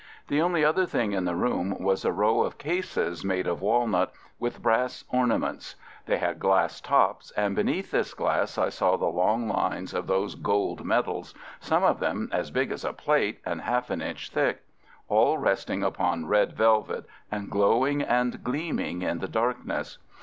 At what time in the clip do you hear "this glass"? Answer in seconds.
7.91-8.57